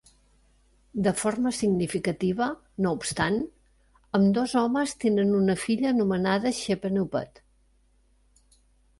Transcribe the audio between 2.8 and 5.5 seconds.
no obstant, ambdós homes tenen